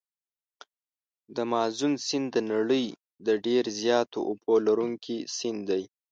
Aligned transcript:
د 1.35 1.37
مازون 1.51 1.93
سیند 2.07 2.27
د 2.35 2.37
نړۍ 2.51 2.85
د 3.27 3.27
ډېر 3.45 3.63
زیاتو 3.81 4.19
اوبو 4.29 4.53
لرونکي 4.67 5.17
سیند 5.37 5.61
دی. 5.69 5.83